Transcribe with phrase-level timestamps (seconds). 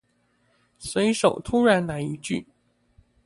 [0.79, 2.47] 隨手突然來一句